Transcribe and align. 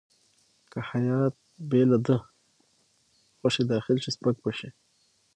که 0.71 0.79
هیات 0.89 1.35
بې 1.69 1.81
له 1.91 1.97
ده 2.07 2.17
خوښې 3.39 3.63
داخل 3.73 3.97
شي 4.03 4.09
سپک 4.15 4.35
به 4.43 4.51
شي. 4.59 4.69